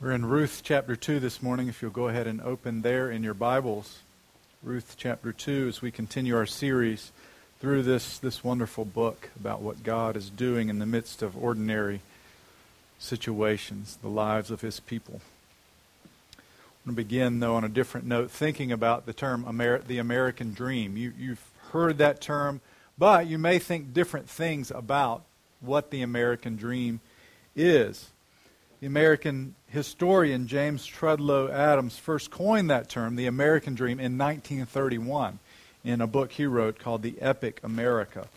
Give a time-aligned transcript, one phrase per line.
[0.00, 1.66] We're in Ruth chapter 2 this morning.
[1.66, 3.98] If you'll go ahead and open there in your Bibles.
[4.62, 7.10] Ruth chapter 2 as we continue our series
[7.58, 12.00] through this, this wonderful book about what God is doing in the midst of ordinary
[13.00, 15.20] situations, the lives of his people.
[16.36, 19.98] I'm going to begin, though, on a different note, thinking about the term Amer- the
[19.98, 20.96] American dream.
[20.96, 22.60] You, you've heard that term,
[22.96, 25.24] but you may think different things about
[25.60, 27.00] what the American dream
[27.56, 28.10] is.
[28.80, 35.40] The American historian James Truslow Adams first coined that term, the American dream, in 1931
[35.84, 38.28] in a book he wrote called The Epic America.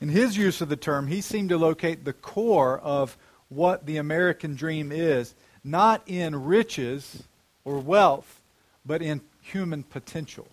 [0.00, 3.18] In his use of the term, he seemed to locate the core of
[3.50, 7.22] what the American dream is, not in riches
[7.64, 8.40] or wealth,
[8.86, 10.46] but in human potential.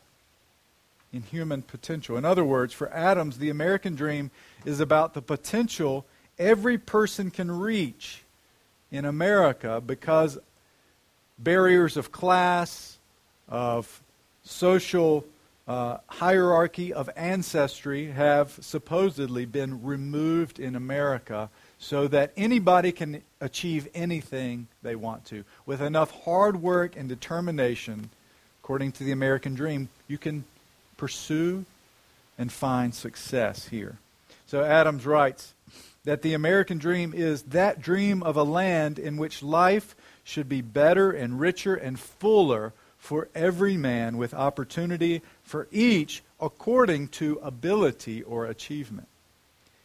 [1.13, 2.17] In human potential.
[2.17, 4.29] In other words, for Adams, the American dream
[4.65, 6.05] is about the potential
[6.37, 8.23] every person can reach
[8.91, 10.37] in America because
[11.39, 12.97] barriers of class,
[13.47, 14.01] of
[14.43, 15.25] social
[15.67, 23.87] uh, hierarchy, of ancestry have supposedly been removed in America so that anybody can achieve
[23.95, 25.43] anything they want to.
[25.65, 28.09] With enough hard work and determination,
[28.61, 30.43] according to the American dream, you can
[30.97, 31.65] pursue
[32.37, 33.97] and find success here.
[34.45, 35.53] So Adams writes,
[36.03, 40.61] that the American dream is that dream of a land in which life should be
[40.61, 48.23] better and richer and fuller for every man with opportunity for each according to ability
[48.23, 49.07] or achievement.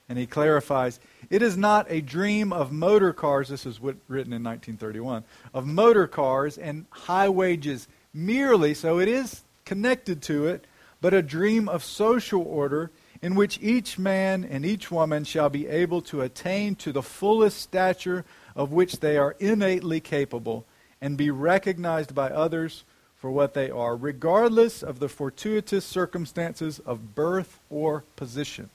[0.09, 1.01] And he clarifies
[1.31, 5.67] it is not a dream of motor cars, this is what, written in 1931, of
[5.67, 10.65] motor cars and high wages merely, so it is connected to it,
[11.01, 12.91] but a dream of social order
[13.27, 17.61] in which each man and each woman shall be able to attain to the fullest
[17.61, 18.25] stature
[18.55, 20.65] of which they are innately capable
[21.01, 22.85] and be recognized by others
[23.17, 28.71] for what they are, regardless of the fortuitous circumstances of birth or position.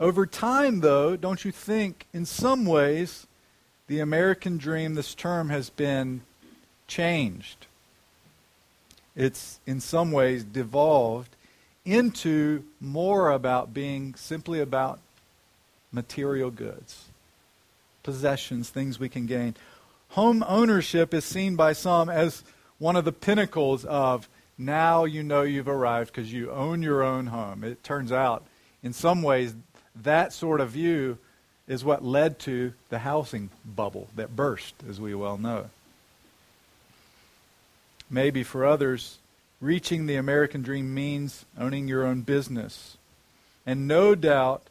[0.00, 3.28] Over time, though, don't you think, in some ways,
[3.86, 6.22] the American dream, this term, has been
[6.88, 7.66] changed?
[9.14, 11.36] It's in some ways devolved
[11.84, 15.00] into more about being simply about
[15.90, 17.06] material goods,
[18.02, 19.54] possessions, things we can gain.
[20.10, 22.44] Home ownership is seen by some as
[22.78, 24.28] one of the pinnacles of
[24.58, 27.64] now you know you've arrived because you own your own home.
[27.64, 28.44] It turns out,
[28.82, 29.54] in some ways,
[30.02, 31.18] that sort of view
[31.66, 35.70] is what led to the housing bubble that burst, as we well know.
[38.10, 39.18] Maybe for others,
[39.62, 42.98] reaching the American dream means owning your own business.
[43.64, 44.64] And no doubt,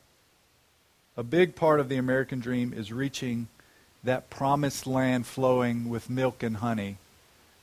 [1.15, 3.47] a big part of the American dream is reaching
[4.03, 6.97] that promised land flowing with milk and honey,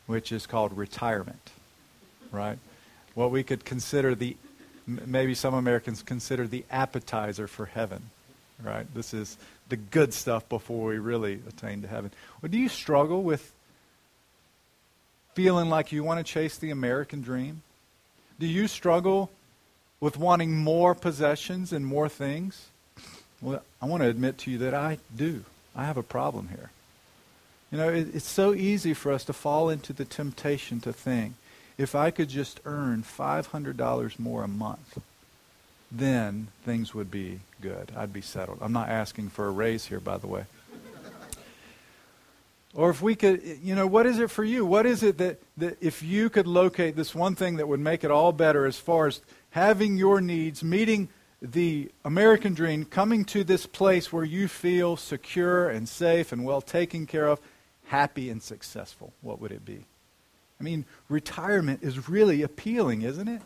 [0.07, 1.51] which is called retirement,
[2.33, 2.59] right?
[3.15, 4.37] What we could consider the,
[4.87, 8.05] maybe some Americans consider the appetizer for heaven,
[8.65, 8.87] right?
[8.95, 9.37] This is
[9.69, 12.11] the good stuff before we really attain to heaven.
[12.41, 13.53] Well, do you struggle with
[15.39, 17.63] feeling like you want to chase the American dream?
[18.41, 19.31] Do you struggle
[20.01, 22.71] with wanting more possessions and more things?
[23.41, 25.45] Well, I want to admit to you that I do.
[25.77, 26.73] I have a problem here.
[27.71, 31.35] You know, it, it's so easy for us to fall into the temptation to think
[31.77, 34.99] if I could just earn $500 more a month,
[35.93, 37.93] then things would be good.
[37.97, 38.59] I'd be settled.
[38.61, 40.47] I'm not asking for a raise here, by the way.
[42.75, 44.65] Or if we could, you know, what is it for you?
[44.65, 48.05] What is it that, that if you could locate this one thing that would make
[48.05, 51.09] it all better as far as having your needs, meeting
[51.41, 56.61] the American dream, coming to this place where you feel secure and safe and well
[56.61, 57.41] taken care of,
[57.87, 59.87] happy and successful, what would it be?
[60.61, 63.43] I mean, retirement is really appealing, isn't it?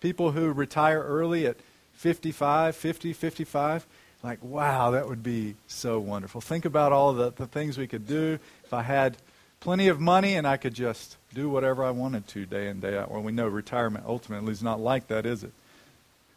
[0.00, 1.56] People who retire early at
[1.94, 3.86] 55, 50, 55,
[4.22, 6.40] like, wow, that would be so wonderful.
[6.40, 9.16] Think about all the, the things we could do if I had
[9.60, 12.96] plenty of money and I could just do whatever I wanted to day in, day
[12.96, 13.10] out.
[13.10, 15.52] Well, we know retirement ultimately is not like that, is it?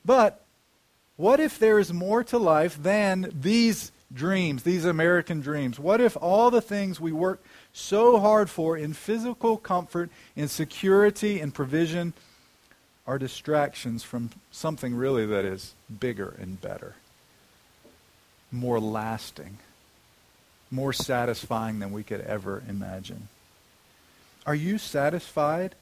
[0.05, 0.41] But
[1.17, 5.79] what if there is more to life than these dreams, these American dreams?
[5.79, 11.39] What if all the things we work so hard for in physical comfort, in security,
[11.39, 12.13] in provision
[13.05, 16.95] are distractions from something really that is bigger and better?
[18.53, 19.57] More lasting,
[20.71, 23.27] more satisfying than we could ever imagine.
[24.45, 25.75] Are you satisfied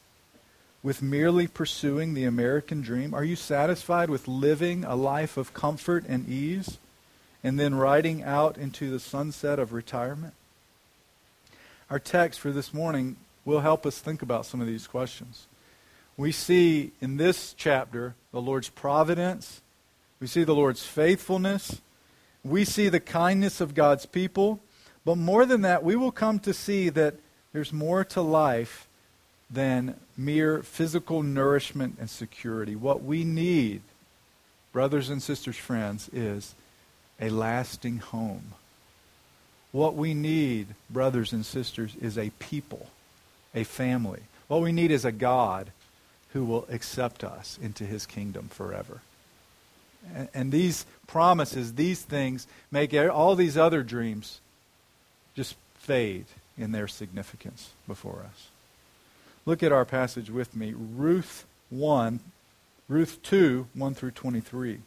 [0.81, 3.13] with merely pursuing the American dream?
[3.13, 6.79] Are you satisfied with living a life of comfort and ease
[7.43, 10.33] and then riding out into the sunset of retirement?
[11.91, 15.45] our text for this morning will help us think about some of these questions.
[16.15, 19.61] We see in this chapter the Lord's providence,
[20.21, 21.81] we see the Lord's faithfulness,
[22.43, 24.59] we see the kindness of God's people,
[25.05, 27.15] but more than that, we will come to see that
[27.53, 28.87] there's more to life
[29.49, 32.75] than mere physical nourishment and security.
[32.75, 33.81] What we need,
[34.71, 36.55] brothers and sisters, friends, is
[37.19, 38.53] a lasting home.
[39.71, 42.87] What we need, brothers and sisters, is a people,
[43.53, 44.21] a family.
[44.47, 45.71] What we need is a God
[46.33, 49.01] who will accept us into his kingdom forever.
[50.15, 54.39] And, and these promises, these things, make all these other dreams
[55.35, 56.25] just fade
[56.57, 58.47] in their significance before us.
[59.45, 60.73] Look at our passage with me.
[60.75, 62.19] Ruth 1,
[62.87, 64.79] Ruth 2, 1 through 23.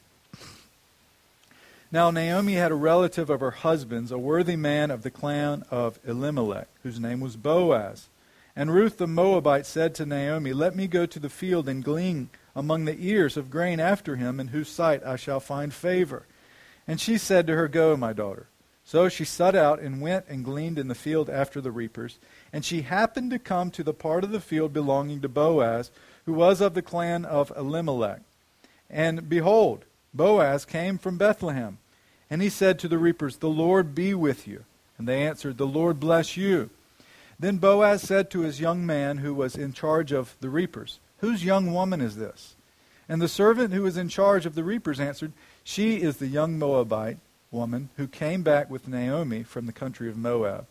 [1.91, 5.99] Now Naomi had a relative of her husband's, a worthy man of the clan of
[6.07, 8.09] Elimelech, whose name was Boaz.
[8.57, 12.31] And Ruth the Moabite said to Naomi, Let me go to the field and glean
[12.55, 16.27] among the ears of grain after him, in whose sight I shall find favor.
[16.87, 18.47] And she said to her, Go, my daughter.
[18.85, 22.19] So she set out and went and gleaned in the field after the reapers.
[22.53, 25.91] And she happened to come to the part of the field belonging to Boaz,
[26.27, 28.21] who was of the clan of Elimelech.
[28.91, 31.79] And behold, Boaz came from Bethlehem.
[32.29, 34.65] And he said to the reapers, The Lord be with you.
[34.99, 36.71] And they answered, The Lord bless you.
[37.39, 41.43] Then Boaz said to his young man who was in charge of the reapers, Whose
[41.43, 42.55] young woman is this?
[43.09, 45.33] And the servant who was in charge of the reapers answered,
[45.65, 47.17] She is the young Moabite
[47.51, 50.67] woman who came back with Naomi from the country of Moab.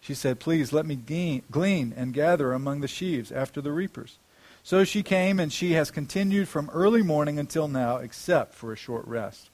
[0.00, 4.18] She said, Please let me glean and gather among the sheaves after the reapers.
[4.64, 8.76] So she came, and she has continued from early morning until now, except for a
[8.76, 9.50] short rest.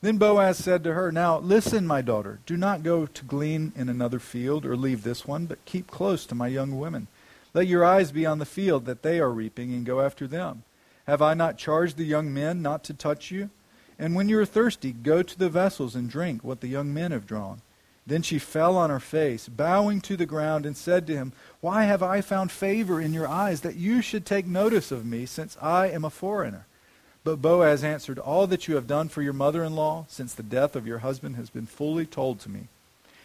[0.00, 3.90] Then Boaz said to her, Now listen, my daughter, do not go to glean in
[3.90, 7.08] another field or leave this one, but keep close to my young women.
[7.52, 10.62] Let your eyes be on the field that they are reaping, and go after them.
[11.06, 13.50] Have I not charged the young men not to touch you?
[13.98, 17.10] And when you are thirsty, go to the vessels and drink what the young men
[17.10, 17.62] have drawn.
[18.06, 21.84] Then she fell on her face, bowing to the ground, and said to him, Why
[21.84, 25.56] have I found favor in your eyes that you should take notice of me, since
[25.60, 26.66] I am a foreigner?
[27.22, 30.42] But Boaz answered, All that you have done for your mother in law since the
[30.42, 32.68] death of your husband has been fully told to me.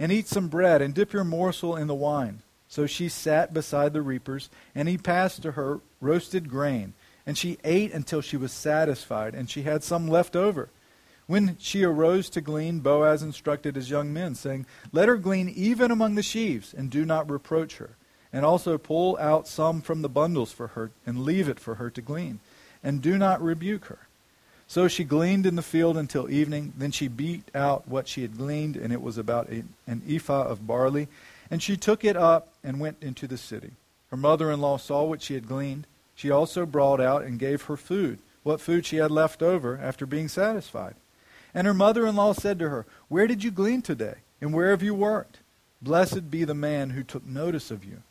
[0.00, 2.40] and eat some bread and dip your morsel in the wine.
[2.66, 6.94] So she sat beside the reapers, and he passed to her roasted grain.
[7.26, 10.70] And she ate until she was satisfied, and she had some left over.
[11.26, 15.90] When she arose to glean, Boaz instructed his young men, saying, Let her glean even
[15.90, 17.96] among the sheaves, and do not reproach her.
[18.32, 21.90] And also pull out some from the bundles for her, and leave it for her
[21.90, 22.40] to glean.
[22.82, 24.08] And do not rebuke her.
[24.70, 26.74] So she gleaned in the field until evening.
[26.78, 30.64] Then she beat out what she had gleaned, and it was about an ephah of
[30.64, 31.08] barley.
[31.50, 33.72] And she took it up and went into the city.
[34.12, 35.88] Her mother in law saw what she had gleaned.
[36.14, 40.06] She also brought out and gave her food, what food she had left over after
[40.06, 40.94] being satisfied.
[41.52, 44.18] And her mother in law said to her, Where did you glean today?
[44.40, 45.38] And where have you worked?
[45.82, 48.04] Blessed be the man who took notice of you.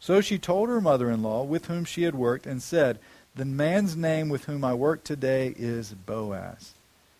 [0.00, 3.00] So she told her mother in law with whom she had worked, and said,
[3.36, 6.72] The man's name with whom I work today is Boaz.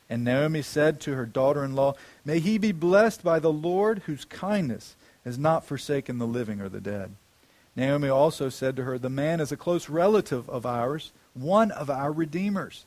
[0.09, 1.95] And Naomi said to her daughter in law,
[2.25, 4.97] May he be blessed by the Lord, whose kindness
[5.27, 7.11] has not forsaken the living or the dead.
[7.75, 11.91] Naomi also said to her, The man is a close relative of ours, one of
[11.91, 12.87] our redeemers.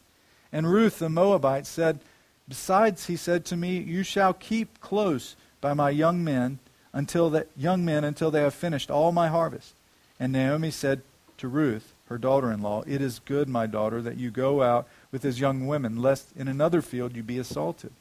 [0.51, 1.99] And Ruth the Moabite said,
[2.47, 6.57] Besides, he said to me, You shall keep close by my young men
[6.93, 9.75] until that young men until they have finished all my harvest.
[10.19, 11.03] And Naomi said
[11.37, 14.87] to Ruth, her daughter in law, It is good, my daughter, that you go out
[15.11, 17.91] with his young women, lest in another field you be assaulted.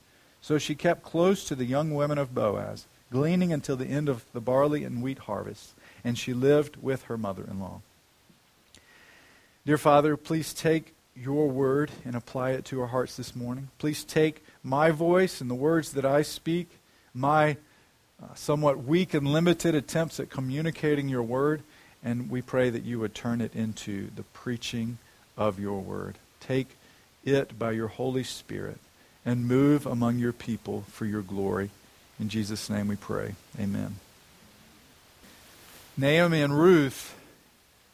[0.40, 4.24] So she kept close to the young women of Boaz, gleaning until the end of
[4.32, 7.82] the barley and wheat harvests, and she lived with her mother in law.
[9.66, 13.68] Dear Father, please take your word and apply it to our hearts this morning.
[13.78, 16.68] Please take my voice and the words that I speak,
[17.12, 17.58] my
[18.22, 21.62] uh, somewhat weak and limited attempts at communicating your word,
[22.04, 24.98] and we pray that you would turn it into the preaching
[25.36, 26.16] of your word.
[26.40, 26.76] Take
[27.24, 28.78] it by your Holy Spirit
[29.24, 31.70] and move among your people for your glory.
[32.20, 33.34] In Jesus' name we pray.
[33.58, 33.96] Amen.
[35.96, 37.14] Naomi and Ruth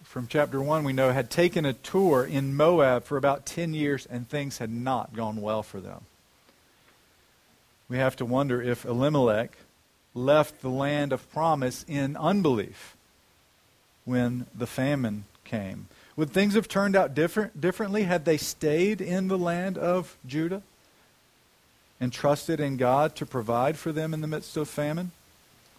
[0.02, 4.06] from chapter 1, we know, had taken a tour in Moab for about 10 years
[4.06, 6.02] and things had not gone well for them.
[7.88, 9.56] We have to wonder if Elimelech
[10.14, 12.93] left the land of promise in unbelief
[14.04, 15.88] when the famine came.
[16.16, 20.62] Would things have turned out different, differently had they stayed in the land of Judah
[22.00, 25.12] and trusted in God to provide for them in the midst of famine?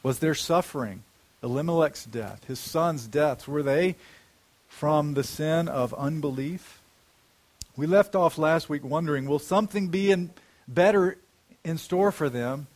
[0.03, 1.03] Was their suffering?
[1.41, 3.95] Elimelech's death, his son's deaths, were they
[4.67, 6.81] from the sin of unbelief?
[7.77, 10.31] We left off last week wondering will something be in,
[10.67, 11.17] better
[11.63, 12.67] in store for them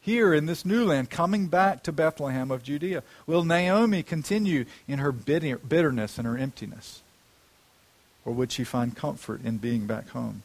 [0.00, 3.02] here in this new land, coming back to Bethlehem of Judea?
[3.26, 7.02] Will Naomi continue in her bitterness and her emptiness?
[8.24, 10.42] Or would she find comfort in being back home?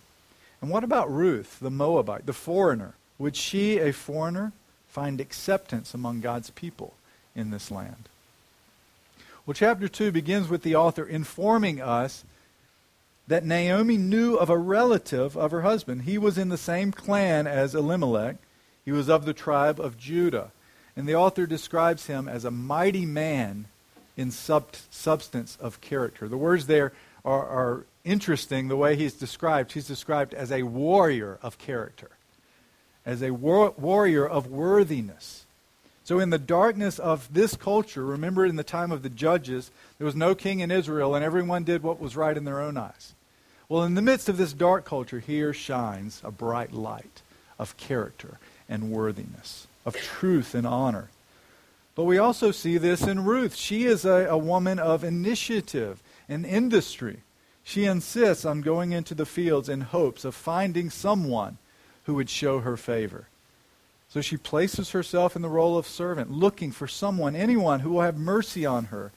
[0.61, 2.95] And what about Ruth, the Moabite, the foreigner?
[3.17, 4.51] Would she, a foreigner,
[4.87, 6.93] find acceptance among God's people
[7.35, 8.09] in this land?
[9.45, 12.23] Well, chapter 2 begins with the author informing us
[13.27, 16.03] that Naomi knew of a relative of her husband.
[16.03, 18.37] He was in the same clan as Elimelech,
[18.85, 20.51] he was of the tribe of Judah.
[20.95, 23.65] And the author describes him as a mighty man
[24.15, 26.27] in sub- substance of character.
[26.29, 26.93] The words there
[27.25, 29.73] are, are interesting the way he's described.
[29.73, 32.11] He's described as a warrior of character,
[33.05, 35.45] as a war- warrior of worthiness.
[36.05, 40.05] So, in the darkness of this culture, remember in the time of the judges, there
[40.05, 43.15] was no king in Israel, and everyone did what was right in their own eyes.
[43.67, 47.23] Well, in the midst of this dark culture, here shines a bright light
[47.57, 51.09] of character and worthiness, of truth and honor.
[51.95, 53.55] But we also see this in Ruth.
[53.55, 57.19] She is a, a woman of initiative and industry.
[57.63, 61.57] She insists on going into the fields in hopes of finding someone
[62.03, 63.27] who would show her favor.
[64.09, 68.01] So she places herself in the role of servant, looking for someone, anyone who will
[68.01, 69.11] have mercy on her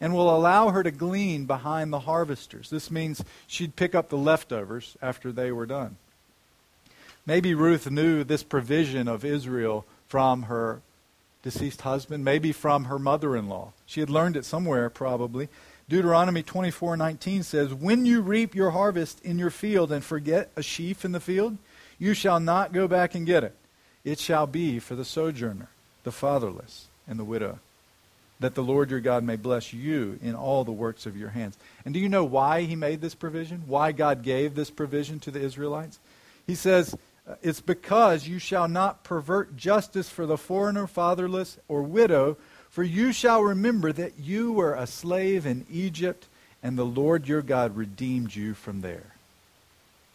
[0.00, 2.70] and will allow her to glean behind the harvesters.
[2.70, 5.96] This means she'd pick up the leftovers after they were done.
[7.30, 10.82] Maybe Ruth knew this provision of Israel from her
[11.44, 13.72] deceased husband, maybe from her mother in law.
[13.86, 15.48] She had learned it somewhere, probably.
[15.88, 21.04] Deuteronomy 24:19 says, "When you reap your harvest in your field and forget a sheaf
[21.04, 21.56] in the field,
[22.00, 23.54] you shall not go back and get it.
[24.02, 25.68] It shall be for the sojourner,
[26.02, 27.60] the fatherless, and the widow,
[28.40, 31.56] that the Lord your God may bless you in all the works of your hands."
[31.84, 33.62] And do you know why he made this provision?
[33.68, 36.00] Why God gave this provision to the Israelites?
[36.44, 36.96] He says,
[37.42, 42.36] it's because you shall not pervert justice for the foreigner, fatherless, or widow,
[42.70, 46.26] for you shall remember that you were a slave in Egypt,
[46.62, 49.14] and the Lord your God redeemed you from there.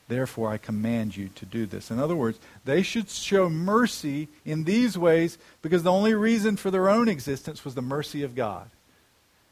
[0.08, 1.90] Therefore, I command you to do this.
[1.90, 6.70] In other words, they should show mercy in these ways because the only reason for
[6.70, 8.70] their own existence was the mercy of God.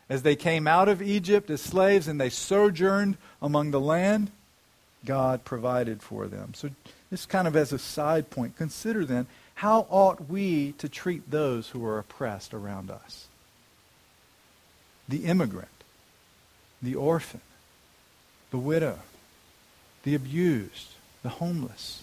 [0.09, 4.29] As they came out of Egypt as slaves and they sojourned among the land,
[5.05, 6.53] God provided for them.
[6.53, 6.69] So,
[7.13, 11.69] this kind of as a side point, consider then how ought we to treat those
[11.69, 13.27] who are oppressed around us?
[15.07, 15.67] The immigrant,
[16.81, 17.41] the orphan,
[18.49, 18.97] the widow,
[20.01, 22.01] the abused, the homeless.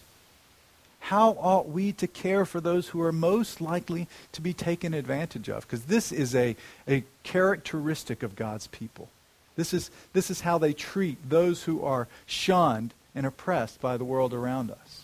[1.00, 5.48] How ought we to care for those who are most likely to be taken advantage
[5.48, 5.62] of?
[5.62, 6.54] Because this is a,
[6.86, 9.08] a characteristic of God's people.
[9.56, 14.04] This is, this is how they treat those who are shunned and oppressed by the
[14.04, 14.99] world around us.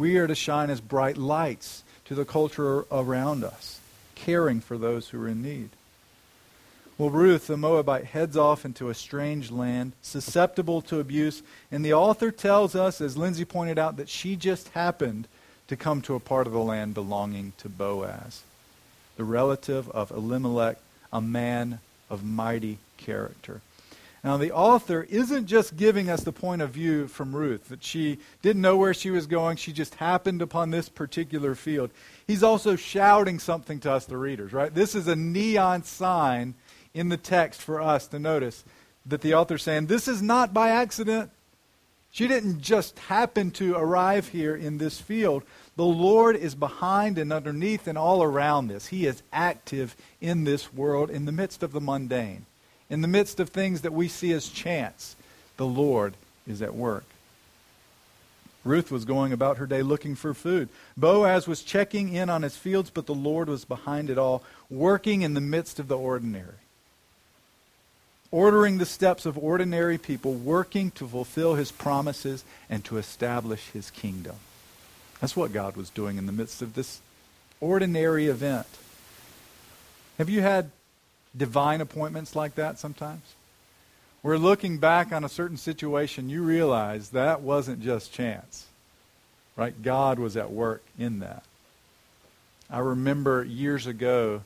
[0.00, 3.80] We are to shine as bright lights to the culture around us,
[4.14, 5.68] caring for those who are in need.
[6.96, 11.92] Well, Ruth, the Moabite, heads off into a strange land, susceptible to abuse, and the
[11.92, 15.28] author tells us, as Lindsay pointed out, that she just happened
[15.68, 18.40] to come to a part of the land belonging to Boaz,
[19.18, 20.78] the relative of Elimelech,
[21.12, 21.78] a man
[22.08, 23.60] of mighty character.
[24.22, 28.18] Now, the author isn't just giving us the point of view from Ruth, that she
[28.42, 31.90] didn't know where she was going, she just happened upon this particular field.
[32.26, 34.74] He's also shouting something to us, the readers, right?
[34.74, 36.54] This is a neon sign
[36.92, 38.62] in the text for us to notice
[39.06, 41.30] that the author's saying, This is not by accident.
[42.10, 45.44] She didn't just happen to arrive here in this field.
[45.76, 48.88] The Lord is behind and underneath and all around this.
[48.88, 52.46] He is active in this world in the midst of the mundane
[52.90, 55.16] in the midst of things that we see as chance,
[55.56, 56.14] the Lord
[56.46, 57.04] is at work.
[58.64, 60.68] Ruth was going about her day looking for food.
[60.96, 65.22] Boaz was checking in on his fields, but the Lord was behind it all, working
[65.22, 66.58] in the midst of the ordinary.
[68.30, 73.90] Ordering the steps of ordinary people, working to fulfill his promises and to establish his
[73.90, 74.36] kingdom.
[75.20, 77.00] That's what God was doing in the midst of this
[77.60, 78.66] ordinary event.
[80.18, 80.70] Have you had
[81.36, 83.22] divine appointments like that sometimes?
[84.22, 88.66] where looking back on a certain situation, you realize that wasn't just chance.
[89.56, 89.80] Right?
[89.82, 91.42] God was at work in that.
[92.70, 94.42] I remember years ago,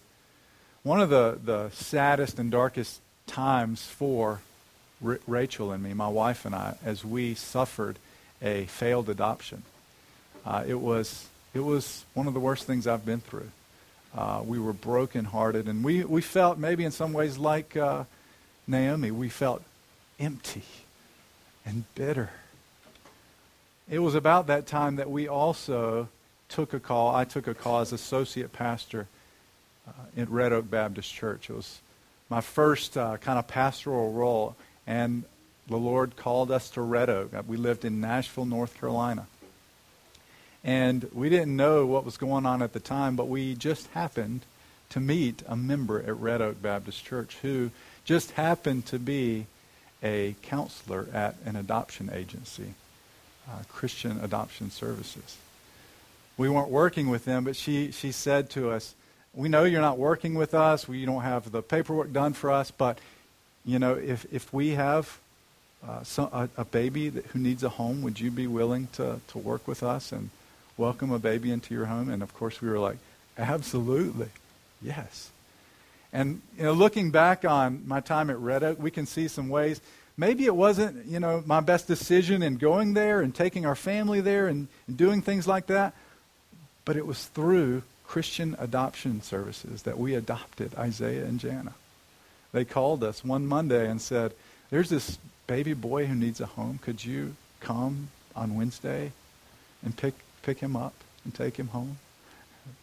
[0.83, 4.41] one of the, the saddest and darkest times for
[5.05, 7.99] R- Rachel and me, my wife and I, as we suffered
[8.43, 9.63] a failed adoption.
[10.45, 13.51] Uh, it was it was one of the worst things I've been through.
[14.17, 18.05] Uh, we were brokenhearted, and we, we felt maybe in some ways like uh,
[18.67, 19.11] Naomi.
[19.11, 19.63] We felt
[20.21, 20.63] empty
[21.67, 22.31] and bitter.
[23.91, 26.09] It was about that time that we also
[26.49, 27.15] took a call.
[27.15, 29.09] I took a call as associate pastor
[29.89, 31.51] uh, at Red Oak Baptist Church.
[31.51, 31.81] It was
[32.31, 34.55] my first uh, kind of pastoral role,
[34.87, 35.25] and
[35.67, 37.33] the Lord called us to Red Oak.
[37.49, 39.27] We lived in Nashville, North Carolina.
[40.65, 44.41] And we didn't know what was going on at the time, but we just happened
[44.91, 47.71] to meet a member at Red Oak Baptist Church who
[48.05, 49.47] just happened to be
[50.03, 52.75] a counselor at an adoption agency,
[53.49, 55.37] uh, Christian Adoption Services.
[56.37, 58.95] We weren't working with them, but she, she said to us,
[59.35, 60.89] We know you're not working with us.
[60.89, 62.99] We don't have the paperwork done for us, but
[63.65, 65.19] you know, if, if we have
[65.87, 69.39] uh, a, a, baby that, who needs a home, would you be willing to, to
[69.39, 70.31] work with us and
[70.77, 72.09] welcome a baby into your home?
[72.09, 72.99] And of course, we were like,
[73.39, 74.29] absolutely,
[74.83, 75.31] yes.
[76.13, 79.49] And you know, looking back on my time at Red Oak, we can see some
[79.49, 79.81] ways.
[80.17, 84.21] Maybe it wasn't, you know, my best decision in going there and taking our family
[84.21, 85.93] there and, and doing things like that,
[86.85, 91.75] but it was through Christian adoption services that we adopted Isaiah and Jana.
[92.53, 94.35] They called us one Monday and said,
[94.71, 96.79] "There's this baby boy who needs a home.
[96.81, 99.13] Could you come on Wednesday
[99.83, 100.15] and pick
[100.45, 101.99] pick him up and take him home?"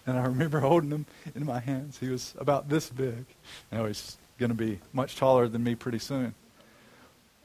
[0.06, 1.98] And I remember holding him in my hands.
[2.00, 3.26] He was about this big.
[3.72, 6.34] Now he's going to be much taller than me pretty soon.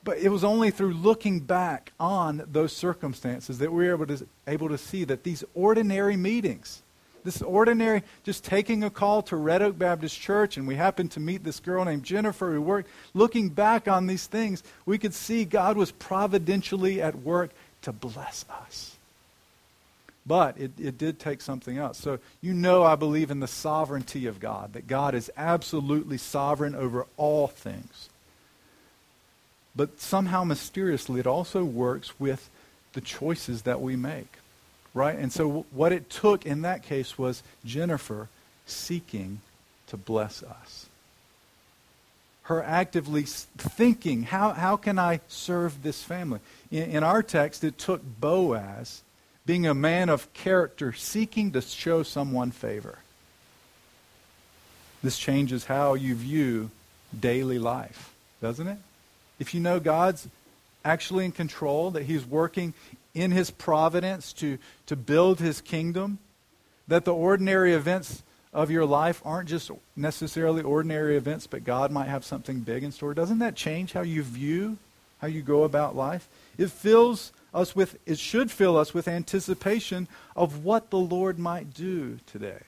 [0.03, 4.27] But it was only through looking back on those circumstances that we were able to,
[4.47, 6.83] able to see that these ordinary meetings,
[7.25, 11.21] this ordinary, just taking a call to Red Oak Baptist Church, and we happened to
[11.21, 15.45] meet this girl named Jennifer who worked, looking back on these things, we could see
[15.45, 17.51] God was providentially at work
[17.83, 18.96] to bless us.
[20.27, 21.99] But it, it did take something else.
[21.99, 26.75] So you know I believe in the sovereignty of God, that God is absolutely sovereign
[26.75, 28.09] over all things.
[29.77, 32.51] But somehow mysteriously, it also works with
[32.95, 34.33] the choices that we make.
[34.95, 35.19] Right?
[35.19, 38.29] And so what it took in that case was Jennifer
[38.65, 39.41] seeking
[39.89, 40.87] to bless us.
[42.45, 46.41] Her actively thinking, how, how can I serve this family?
[46.71, 49.03] In, in our text, it took Boaz
[49.47, 52.99] being a man of character, seeking to show someone favor.
[55.03, 56.71] This changes how you view
[57.19, 58.79] daily life, doesn't it?
[59.39, 60.29] If you know God's
[60.85, 62.75] actually in control, that He's working
[63.15, 66.19] in His providence to, to build His kingdom,
[66.89, 72.09] that the ordinary events of your life aren't just necessarily ordinary events, but God might
[72.09, 74.79] have something big in store, doesn't that change how you view
[75.19, 76.29] how you go about life?
[76.59, 81.75] It fills us with, it should fill us with anticipation of what the Lord might
[81.75, 82.61] do today.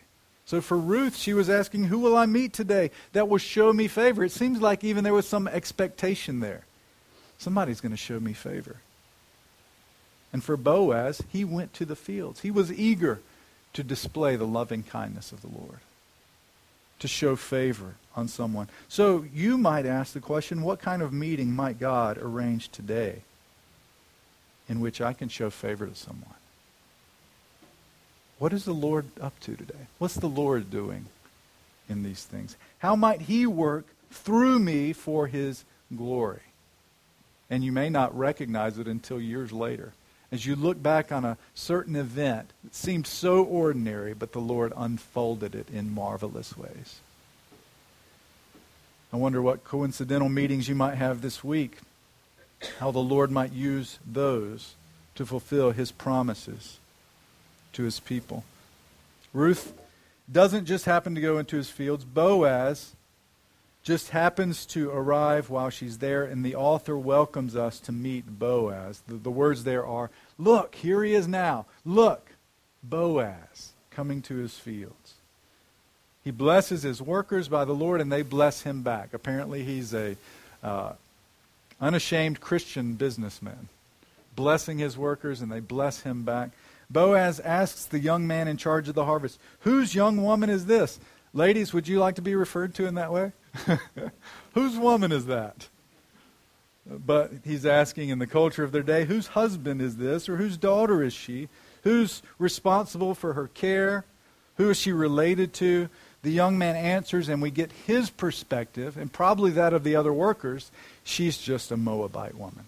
[0.44, 3.86] So for Ruth, she was asking, Who will I meet today that will show me
[3.86, 4.24] favor?
[4.24, 6.64] It seems like even there was some expectation there.
[7.36, 8.76] Somebody's going to show me favor.
[10.32, 12.40] And for Boaz, he went to the fields.
[12.40, 13.20] He was eager
[13.74, 15.80] to display the loving kindness of the Lord,
[16.98, 18.68] to show favor on someone.
[18.88, 23.22] So you might ask the question what kind of meeting might God arrange today
[24.68, 26.34] in which I can show favor to someone.
[28.38, 29.86] What is the Lord up to today?
[29.98, 31.06] What's the Lord doing
[31.88, 32.56] in these things?
[32.78, 35.64] How might He work through me for His
[35.96, 36.40] glory?
[37.50, 39.92] And you may not recognize it until years later.
[40.30, 44.72] As you look back on a certain event that seemed so ordinary, but the Lord
[44.76, 47.00] unfolded it in marvelous ways.
[49.10, 51.78] I wonder what coincidental meetings you might have this week
[52.78, 54.74] how the Lord might use those
[55.14, 56.78] to fulfill his promises
[57.72, 58.44] to his people.
[59.32, 59.72] Ruth
[60.30, 62.04] doesn't just happen to go into his fields.
[62.04, 62.94] Boaz
[63.82, 69.02] just happens to arrive while she's there, and the author welcomes us to meet Boaz.
[69.06, 71.66] The, the words there are Look, here he is now.
[71.84, 72.32] Look,
[72.82, 75.14] Boaz coming to his fields.
[76.22, 79.14] He blesses his workers by the Lord, and they bless him back.
[79.14, 80.16] Apparently, he's a
[80.62, 80.92] uh,
[81.80, 83.68] unashamed Christian businessman,
[84.34, 86.50] blessing his workers, and they bless him back.
[86.90, 90.98] Boaz asks the young man in charge of the harvest, Whose young woman is this?
[91.34, 93.32] Ladies, would you like to be referred to in that way?
[94.54, 95.68] Whose woman is that?
[96.88, 100.56] but he's asking in the culture of their day, whose husband is this or whose
[100.56, 101.48] daughter is she?
[101.82, 104.04] Who's responsible for her care?
[104.56, 105.88] Who is she related to?
[106.22, 110.12] The young man answers, and we get his perspective, and probably that of the other
[110.12, 110.70] workers.
[111.04, 112.64] She's just a Moabite woman.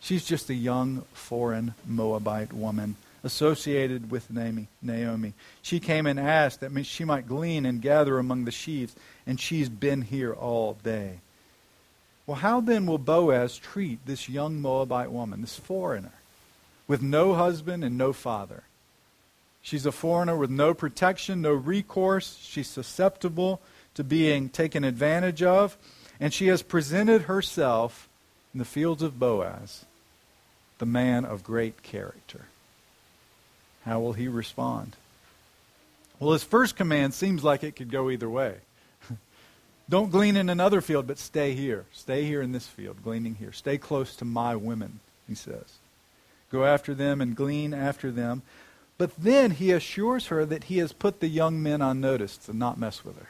[0.00, 4.30] She's just a young foreign Moabite woman associated with
[4.82, 5.32] Naomi.
[5.62, 8.94] She came and asked that she might glean and gather among the sheaves,
[9.26, 11.20] and she's been here all day.
[12.26, 16.12] Well, how then will Boaz treat this young Moabite woman, this foreigner,
[16.86, 18.64] with no husband and no father?
[19.64, 22.38] She's a foreigner with no protection, no recourse.
[22.42, 23.62] She's susceptible
[23.94, 25.78] to being taken advantage of.
[26.20, 28.06] And she has presented herself
[28.52, 29.86] in the fields of Boaz,
[30.76, 32.44] the man of great character.
[33.86, 34.96] How will he respond?
[36.20, 38.56] Well, his first command seems like it could go either way.
[39.88, 41.86] Don't glean in another field, but stay here.
[41.90, 43.52] Stay here in this field, gleaning here.
[43.52, 45.78] Stay close to my women, he says.
[46.52, 48.42] Go after them and glean after them.
[49.04, 52.56] But then he assures her that he has put the young men on notice to
[52.56, 53.28] not mess with her.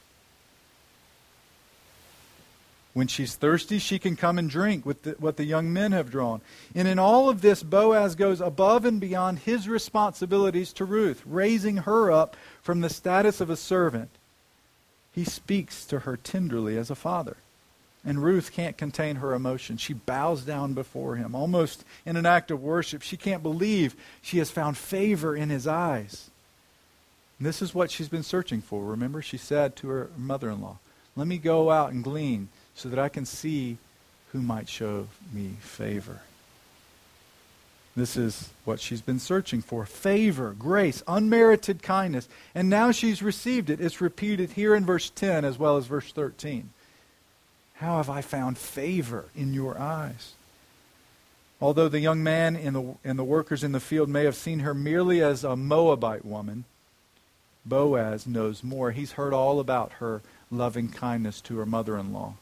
[2.92, 6.12] When she's thirsty, she can come and drink with the, what the young men have
[6.12, 6.42] drawn.
[6.76, 11.78] And in all of this, Boaz goes above and beyond his responsibilities to Ruth, raising
[11.78, 14.10] her up from the status of a servant.
[15.10, 17.36] He speaks to her tenderly as a father.
[18.06, 19.78] And Ruth can't contain her emotion.
[19.78, 23.00] She bows down before him, almost in an act of worship.
[23.02, 26.30] She can't believe she has found favor in his eyes.
[27.38, 28.84] And this is what she's been searching for.
[28.84, 30.78] Remember, she said to her mother in law,
[31.16, 33.78] Let me go out and glean so that I can see
[34.32, 36.20] who might show me favor.
[37.96, 42.28] This is what she's been searching for favor, grace, unmerited kindness.
[42.54, 43.80] And now she's received it.
[43.80, 46.70] It's repeated here in verse 10 as well as verse 13.
[47.74, 50.34] How have I found favor in your eyes?
[51.60, 54.60] Although the young man and the, and the workers in the field may have seen
[54.60, 56.64] her merely as a Moabite woman,
[57.64, 58.90] Boaz knows more.
[58.90, 62.34] He's heard all about her loving kindness to her mother in law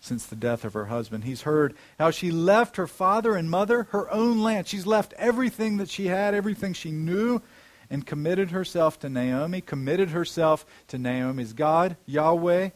[0.00, 1.24] since the death of her husband.
[1.24, 4.68] He's heard how she left her father and mother, her own land.
[4.68, 7.42] She's left everything that she had, everything she knew,
[7.90, 12.70] and committed herself to Naomi, committed herself to Naomi's God, Yahweh,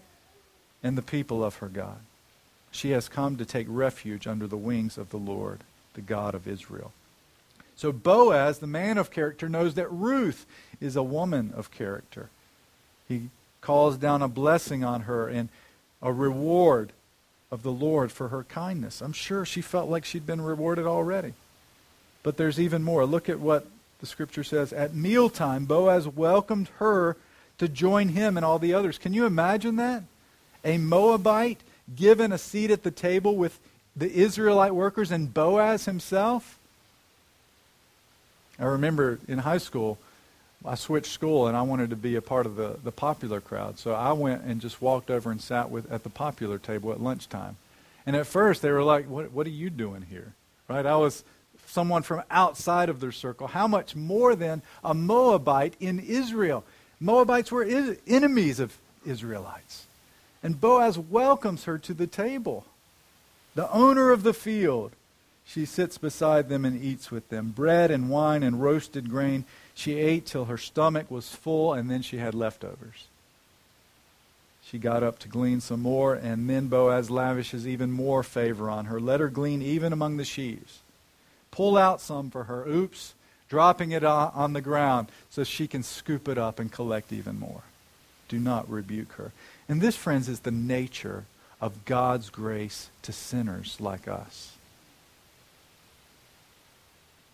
[0.83, 1.99] and the people of her God.
[2.71, 5.61] She has come to take refuge under the wings of the Lord,
[5.95, 6.93] the God of Israel.
[7.77, 10.47] So Boaz, the man of character, knows that Ruth
[10.81, 12.29] is a woman of character.
[13.09, 15.49] He calls down a blessing on her and
[16.03, 16.93] a reward
[17.51, 19.01] of the Lord for her kindness.
[19.01, 21.35] I'm sure she felt like she'd been rewarded already.
[22.23, 23.05] But there's even more.
[23.07, 23.67] Look at what
[24.01, 24.73] the scripture says.
[24.73, 27.17] At mealtime, Boaz welcomed her
[27.59, 28.99] to join him and all the others.
[28.99, 30.05] Can you imagine that?
[30.65, 31.61] A Moabite
[31.95, 33.59] given a seat at the table with
[33.97, 36.59] the Israelite workers and Boaz himself?
[38.59, 39.99] I remember in high school,
[40.65, 43.79] I switched school and I wanted to be a part of the, the popular crowd.
[43.79, 47.01] So I went and just walked over and sat with at the popular table at
[47.01, 47.57] lunchtime.
[48.07, 50.33] And at first they were like, what, what are you doing here?
[50.69, 50.85] Right?
[50.85, 51.25] I was
[51.67, 53.47] someone from outside of their circle.
[53.47, 56.65] How much more than a Moabite in Israel?
[57.01, 59.87] Moabites were is, enemies of Israelites.
[60.43, 62.65] And Boaz welcomes her to the table.
[63.55, 64.93] The owner of the field.
[65.45, 67.51] She sits beside them and eats with them.
[67.51, 72.03] Bread and wine and roasted grain she ate till her stomach was full, and then
[72.03, 73.07] she had leftovers.
[74.63, 78.85] She got up to glean some more, and then Boaz lavishes even more favor on
[78.85, 79.01] her.
[79.01, 80.81] Let her glean even among the sheaves.
[81.51, 82.69] Pull out some for her.
[82.69, 83.15] Oops,
[83.49, 87.63] dropping it on the ground so she can scoop it up and collect even more.
[88.31, 89.33] Do not rebuke her.
[89.69, 91.25] And this, friends, is the nature
[91.61, 94.53] of God's grace to sinners like us.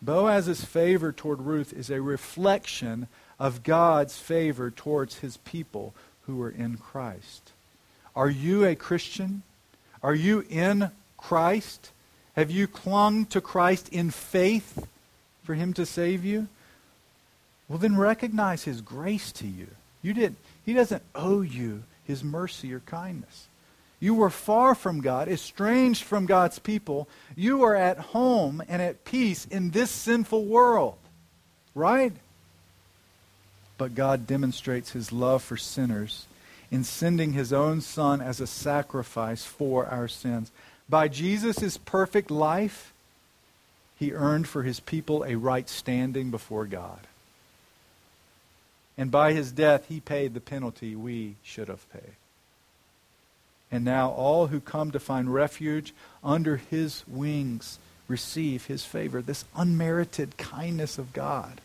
[0.01, 6.51] Boaz's favor toward Ruth is a reflection of God's favor towards his people who are
[6.51, 7.53] in Christ.
[8.15, 9.43] Are you a Christian?
[10.03, 11.91] Are you in Christ?
[12.37, 14.89] Have you clung to Christ in faith
[15.45, 16.49] for him to save you?
[17.69, 19.67] Well, then recognize his grace to you.
[20.01, 23.47] You did he doesn't owe you his mercy or kindness.
[23.99, 27.09] You were far from God, estranged from God's people.
[27.35, 30.99] You are at home and at peace in this sinful world.
[31.75, 32.13] Right?
[33.79, 36.27] But God demonstrates his love for sinners
[36.71, 40.51] in sending his own Son as a sacrifice for our sins.
[40.89, 42.93] By Jesus' perfect life,
[43.99, 47.01] he earned for his people a right standing before God.
[48.99, 52.15] And by his death, he paid the penalty we should have paid.
[53.71, 57.79] And now all who come to find refuge under his wings
[58.09, 61.61] receive his favor, this unmerited kindness of God.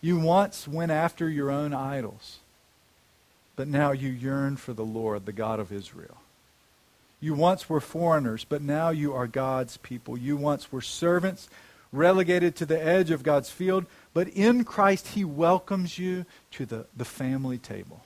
[0.00, 2.38] You once went after your own idols,
[3.56, 6.18] but now you yearn for the Lord, the God of Israel.
[7.20, 10.18] You once were foreigners, but now you are God's people.
[10.18, 11.48] You once were servants,
[11.90, 16.86] relegated to the edge of God's field, but in Christ he welcomes you to the,
[16.96, 18.02] the family table.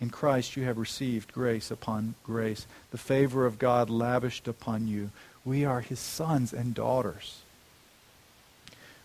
[0.00, 5.10] In Christ you have received grace upon grace, the favor of God lavished upon you.
[5.44, 7.40] We are his sons and daughters.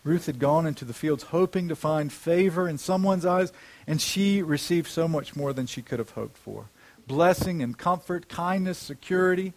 [0.04, 3.52] Ruth had gone into the fields hoping to find favor in someone's eyes,
[3.88, 6.66] and she received so much more than she could have hoped for.
[7.08, 9.52] Blessing and comfort, kindness, security,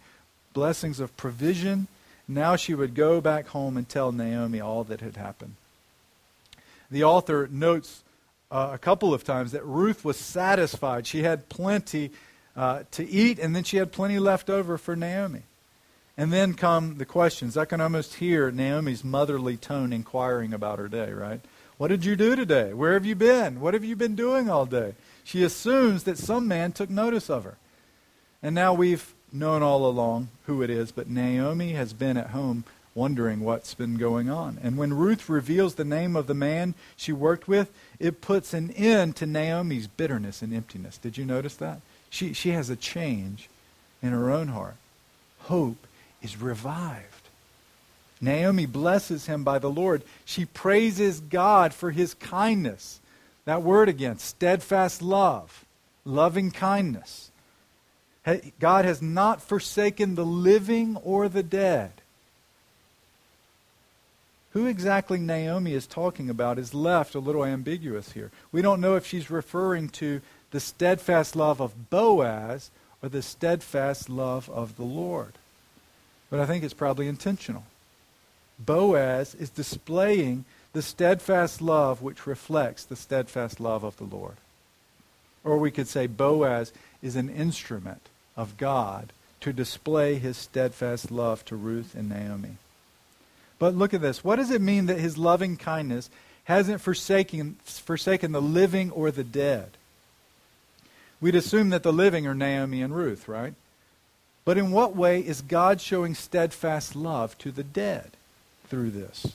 [0.52, 1.86] blessings of provision.
[2.30, 5.56] Now she would go back home and tell Naomi all that had happened.
[6.88, 8.04] The author notes
[8.52, 11.08] uh, a couple of times that Ruth was satisfied.
[11.08, 12.12] She had plenty
[12.56, 15.42] uh, to eat, and then she had plenty left over for Naomi.
[16.16, 17.56] And then come the questions.
[17.56, 21.40] I can almost hear Naomi's motherly tone inquiring about her day, right?
[21.78, 22.72] What did you do today?
[22.72, 23.60] Where have you been?
[23.60, 24.94] What have you been doing all day?
[25.24, 27.56] She assumes that some man took notice of her.
[28.42, 32.64] And now we've known all along who it is, but Naomi has been at home
[32.94, 34.58] wondering what's been going on.
[34.62, 38.70] And when Ruth reveals the name of the man she worked with, it puts an
[38.72, 40.98] end to Naomi's bitterness and emptiness.
[40.98, 41.80] Did you notice that?
[42.10, 43.48] She, she has a change
[44.02, 44.76] in her own heart.
[45.40, 45.86] Hope
[46.22, 47.06] is revived.
[48.20, 50.02] Naomi blesses him by the Lord.
[50.24, 53.00] She praises God for his kindness.
[53.46, 55.64] That word again, steadfast love,
[56.04, 57.29] loving kindness.
[58.58, 61.92] God has not forsaken the living or the dead.
[64.52, 68.30] Who exactly Naomi is talking about is left a little ambiguous here.
[68.50, 72.70] We don't know if she's referring to the steadfast love of Boaz
[73.02, 75.34] or the steadfast love of the Lord.
[76.30, 77.64] But I think it's probably intentional.
[78.58, 84.36] Boaz is displaying the steadfast love which reflects the steadfast love of the Lord.
[85.44, 86.72] Or we could say Boaz
[87.02, 92.56] is an instrument of God to display his steadfast love to Ruth and Naomi.
[93.58, 94.24] But look at this.
[94.24, 96.10] What does it mean that his loving kindness
[96.44, 99.70] hasn't forsaken, forsaken the living or the dead?
[101.20, 103.54] We'd assume that the living are Naomi and Ruth, right?
[104.44, 108.12] But in what way is God showing steadfast love to the dead
[108.68, 109.34] through this?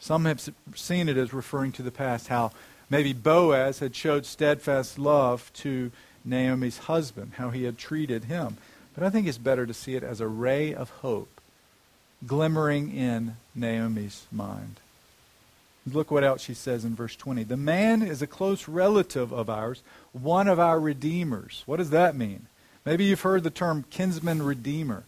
[0.00, 2.52] Some have seen it as referring to the past, how
[2.90, 5.92] maybe Boaz had showed steadfast love to
[6.24, 8.56] Naomi's husband, how he had treated him.
[8.94, 11.40] But I think it's better to see it as a ray of hope
[12.26, 14.80] glimmering in Naomi's mind.
[15.90, 17.42] Look what else she says in verse 20.
[17.44, 19.82] The man is a close relative of ours,
[20.12, 21.64] one of our redeemers.
[21.66, 22.46] What does that mean?
[22.84, 25.04] Maybe you've heard the term kinsman redeemer.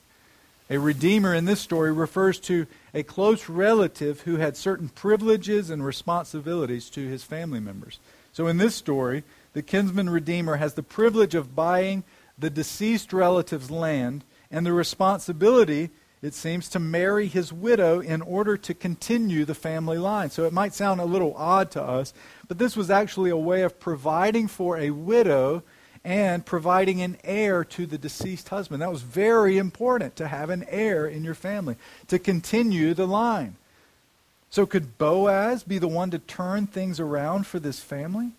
[0.70, 5.84] A redeemer in this story refers to a close relative who had certain privileges and
[5.84, 7.98] responsibilities to his family members.
[8.32, 9.22] So in this story,
[9.54, 12.04] the kinsman redeemer has the privilege of buying
[12.38, 15.90] the deceased relative's land and the responsibility
[16.24, 20.30] it seems, to marry his widow in order to continue the family line.
[20.30, 22.14] So it might sound a little odd to us,
[22.48, 25.62] but this was actually a way of providing for a widow
[26.02, 28.80] and providing an heir to the deceased husband.
[28.80, 31.76] That was very important to have an heir in your family,
[32.08, 33.56] to continue the line.
[34.48, 38.32] So could Boaz be the one to turn things around for this family?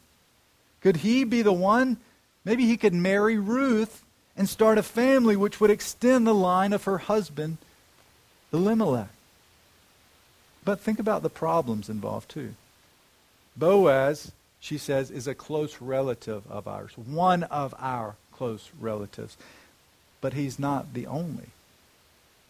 [0.85, 1.97] Could he be the one?
[2.43, 4.03] Maybe he could marry Ruth
[4.37, 7.57] and start a family which would extend the line of her husband
[8.53, 9.09] Elimelech.
[10.63, 12.53] But think about the problems involved too.
[13.57, 19.37] Boaz, she says, is a close relative of ours, one of our close relatives.
[20.21, 21.47] But he's not the only.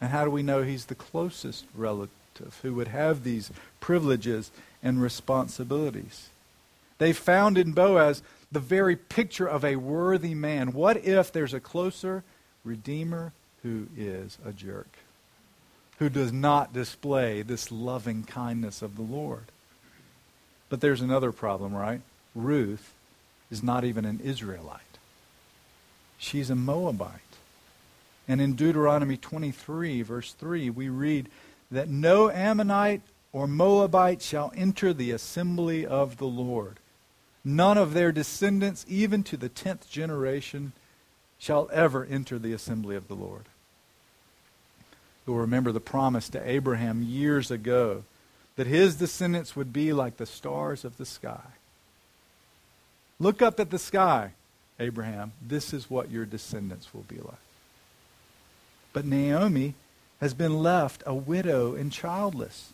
[0.01, 4.51] And how do we know he's the closest relative who would have these privileges
[4.83, 6.27] and responsibilities?
[6.97, 10.73] They found in Boaz the very picture of a worthy man.
[10.73, 12.23] What if there's a closer
[12.63, 14.97] redeemer who is a jerk?
[15.99, 19.45] who does not display this loving kindness of the Lord.
[20.69, 22.01] But there's another problem, right?
[22.33, 22.93] Ruth
[23.49, 24.81] is not even an Israelite.
[26.17, 27.21] She's a Moabite.
[28.27, 31.29] And in Deuteronomy 23, verse 3, we read
[31.71, 36.77] that no Ammonite or Moabite shall enter the assembly of the Lord.
[37.47, 40.73] None of their descendants, even to the tenth generation,
[41.37, 43.45] shall ever enter the assembly of the Lord.
[45.25, 48.03] You'll remember the promise to Abraham years ago
[48.55, 51.43] that his descendants would be like the stars of the sky.
[53.19, 54.31] Look up at the sky.
[54.79, 57.35] Abraham, this is what your descendants will be like.
[58.91, 59.73] But Naomi
[60.19, 62.73] has been left a widow and childless.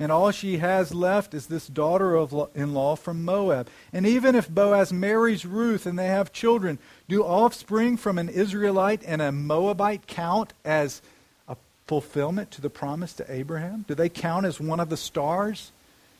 [0.00, 2.16] And all she has left is this daughter
[2.54, 3.68] in law from Moab.
[3.92, 9.02] And even if Boaz marries Ruth and they have children, do offspring from an Israelite
[9.04, 11.02] and a Moabite count as
[11.48, 11.56] a
[11.88, 13.84] fulfillment to the promise to Abraham?
[13.88, 15.72] Do they count as one of the stars,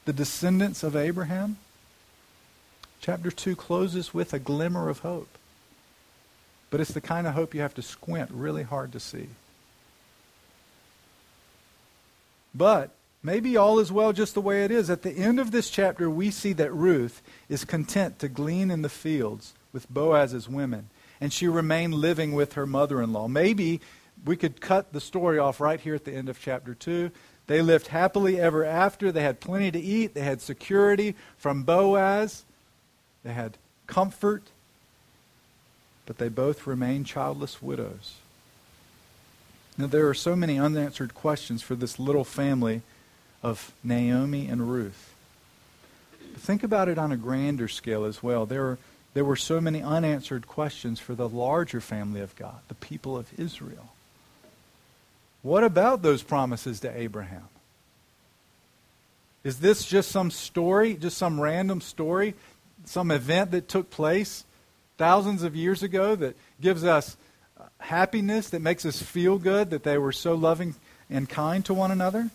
[0.06, 1.58] the descendants of Abraham?
[3.00, 5.38] Chapter 2 closes with a glimmer of hope.
[6.70, 9.28] But it's the kind of hope you have to squint really hard to see.
[12.52, 12.90] But
[13.22, 14.90] maybe all is well just the way it is.
[14.90, 18.82] At the end of this chapter, we see that Ruth is content to glean in
[18.82, 23.28] the fields with Boaz's women, and she remained living with her mother in law.
[23.28, 23.80] Maybe
[24.24, 27.10] we could cut the story off right here at the end of chapter 2.
[27.46, 29.10] They lived happily ever after.
[29.10, 30.14] They had plenty to eat.
[30.14, 32.44] They had security from Boaz.
[33.24, 34.42] They had comfort.
[36.04, 38.16] But they both remained childless widows.
[39.78, 42.82] Now, there are so many unanswered questions for this little family
[43.42, 45.14] of Naomi and Ruth.
[46.32, 48.46] But think about it on a grander scale as well.
[48.46, 48.78] There, are,
[49.14, 53.28] there were so many unanswered questions for the larger family of God, the people of
[53.38, 53.92] Israel.
[55.42, 57.48] What about those promises to Abraham?
[59.44, 62.34] Is this just some story, just some random story,
[62.84, 64.44] some event that took place
[64.96, 67.16] thousands of years ago that gives us
[67.78, 70.74] happiness that makes us feel good that they were so loving
[71.08, 72.30] and kind to one another?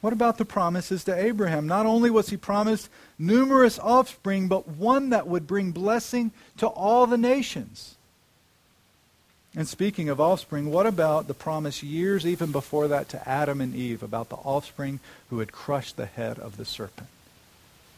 [0.00, 1.66] What about the promises to Abraham?
[1.66, 7.06] Not only was he promised numerous offspring, but one that would bring blessing to all
[7.06, 7.96] the nations.
[9.54, 13.74] And speaking of offspring, what about the promise years even before that to Adam and
[13.74, 17.08] Eve about the offspring who had crushed the head of the serpent?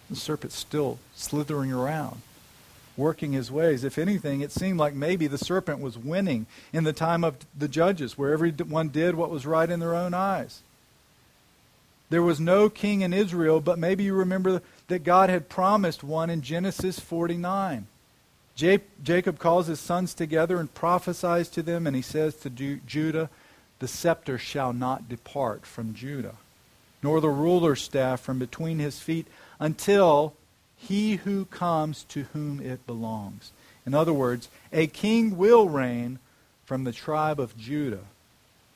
[0.09, 2.23] The serpent's still slithering around
[2.97, 3.85] working his ways.
[3.85, 7.69] If anything, it seemed like maybe the serpent was winning in the time of the
[7.69, 10.61] judges, where everyone did what was right in their own eyes.
[12.13, 16.29] There was no king in Israel, but maybe you remember that God had promised one
[16.29, 17.87] in Genesis 49.
[18.55, 23.31] Jacob calls his sons together and prophesies to them, and he says to Judah,
[23.79, 26.35] The scepter shall not depart from Judah,
[27.03, 29.27] nor the ruler's staff from between his feet,
[29.59, 30.35] until
[30.77, 33.53] he who comes to whom it belongs.
[33.87, 36.19] In other words, a king will reign
[36.67, 38.05] from the tribe of Judah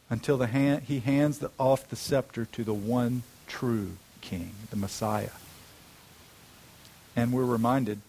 [0.08, 4.76] until the hand, he hands the, off the scepter to the one true king, the
[4.76, 5.30] Messiah.
[7.14, 8.00] And we're reminded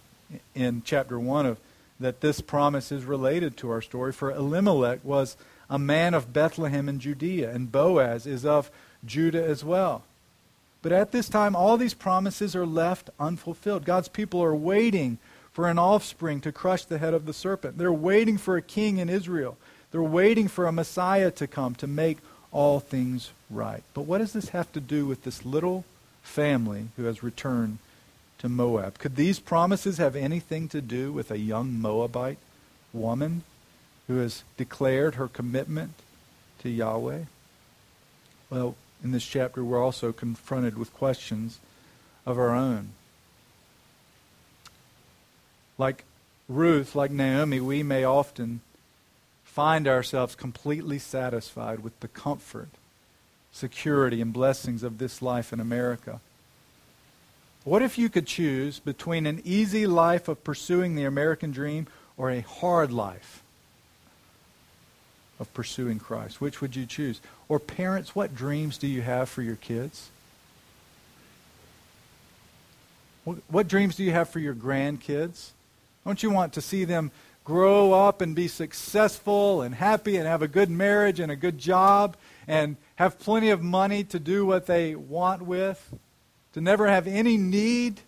[0.53, 1.57] in chapter 1 of
[1.99, 5.37] that this promise is related to our story for Elimelech was
[5.69, 8.69] a man of Bethlehem in Judea and Boaz is of
[9.05, 10.03] Judah as well.
[10.81, 13.83] But at this time, all these promises are left unfulfilled.
[13.83, 15.17] God's people are waiting
[15.51, 17.77] for an offspring to crush the head of the serpent.
[17.77, 19.57] They're waiting for a king in Israel.
[19.91, 22.17] They're waiting for a Messiah to come to make
[22.51, 23.83] all things right.
[23.93, 25.85] But what does this have to do with this little
[26.21, 27.77] family who has returned
[28.39, 28.99] to Moab?
[28.99, 32.37] Could these promises have anything to do with a young Moabite
[32.93, 33.43] woman
[34.07, 35.93] who has declared her commitment
[36.59, 37.23] to Yahweh?
[38.49, 41.59] Well, in this chapter, we're also confronted with questions
[42.25, 42.89] of our own.
[45.77, 46.03] Like
[46.49, 48.61] Ruth, like Naomi, we may often
[49.57, 52.69] find ourselves completely satisfied with the comfort,
[53.51, 56.19] security, and blessings of this life in America.
[57.63, 62.29] What if you could choose between an easy life of pursuing the American dream or
[62.29, 63.41] a hard life
[65.39, 66.39] of pursuing Christ?
[66.39, 67.19] Which would you choose?
[67.49, 70.11] Or parents, what dreams do you have for your kids?
[73.23, 75.49] What, what dreams do you have for your grandkids?
[76.05, 77.09] Don't you want to see them
[77.47, 81.57] grow up and be successful and happy and have a good marriage and a good
[81.57, 85.95] job and have plenty of money to do what they want with?
[86.55, 88.01] To never have any need?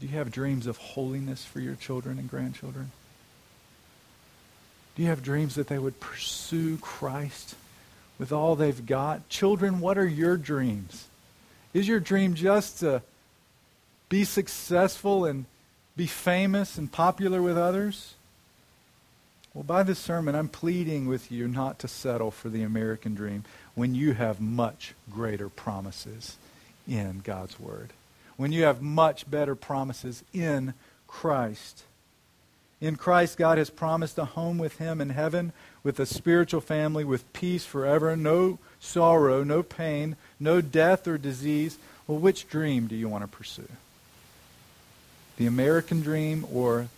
[0.00, 2.92] Do you have dreams of holiness for your children and grandchildren?
[4.94, 7.56] Do you have dreams that they would pursue Christ
[8.18, 9.28] with all they've got?
[9.28, 11.08] Children, what are your dreams?
[11.74, 13.02] Is your dream just to
[14.08, 15.44] be successful and
[15.96, 18.14] be famous and popular with others?
[19.54, 23.44] Well, by this sermon, I'm pleading with you not to settle for the American dream
[23.74, 26.36] when you have much greater promises
[26.86, 27.94] in God's Word,
[28.36, 30.74] when you have much better promises in
[31.06, 31.84] Christ.
[32.82, 37.04] In Christ, God has promised a home with Him in heaven, with a spiritual family,
[37.04, 41.78] with peace forever, no sorrow, no pain, no death or disease.
[42.06, 43.68] Well, which dream do you want to pursue?
[45.36, 46.88] The American dream or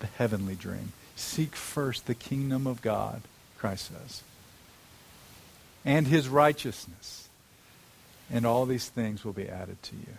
[0.00, 0.92] the heavenly dream.
[1.16, 3.22] Seek first the kingdom of God,
[3.58, 4.22] Christ says,
[5.84, 7.28] and his righteousness,
[8.30, 10.14] and all these things will be added to you.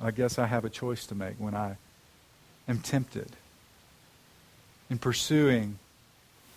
[0.00, 1.76] I guess I have a choice to make when I
[2.68, 3.30] am tempted
[4.90, 5.78] in pursuing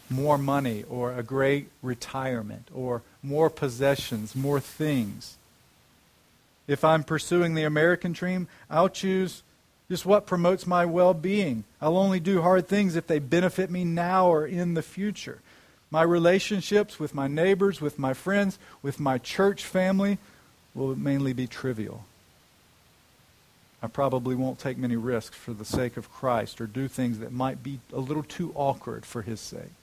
[0.10, 5.38] more money or a great retirement or more possessions, more things.
[6.68, 9.44] If I'm pursuing the American dream, I'll choose
[9.90, 11.64] just what promotes my well being.
[11.82, 15.40] I'll only do hard things if they benefit me now or in the future.
[15.90, 20.18] My relationships with my neighbors, with my friends, with my church family
[20.76, 22.04] will mainly be trivial.
[23.82, 27.32] I probably won't take many risks for the sake of Christ or do things that
[27.32, 29.77] might be a little too awkward for His sake.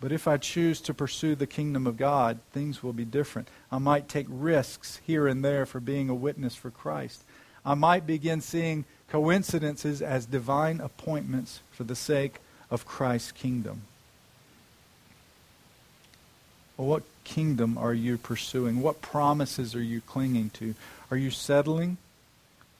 [0.00, 3.48] But if I choose to pursue the kingdom of God, things will be different.
[3.70, 7.22] I might take risks here and there for being a witness for Christ.
[7.66, 12.36] I might begin seeing coincidences as divine appointments for the sake
[12.70, 13.82] of Christ's kingdom.
[16.78, 18.80] Well, what kingdom are you pursuing?
[18.80, 20.74] What promises are you clinging to?
[21.10, 21.98] Are you settling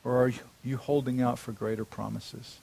[0.05, 0.33] or are
[0.64, 2.59] you holding out for greater promises?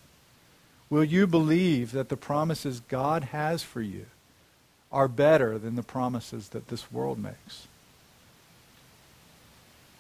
[0.90, 4.08] Will you believe that the promises God has for you
[4.92, 7.68] are better than the promises that this world makes?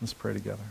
[0.01, 0.63] Let's pray together.